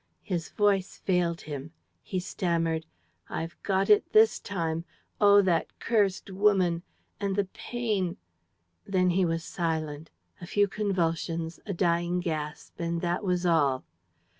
[0.33, 1.73] ."His voice failed him.
[2.01, 2.87] He stammered:
[3.29, 4.83] "I've got it this time....
[5.19, 6.81] Oh, that cursed woman!...
[7.19, 8.17] And the pain...!"
[8.87, 10.09] Then he was silent.
[10.41, 13.83] A few convulsions, a dying gasp and that was all.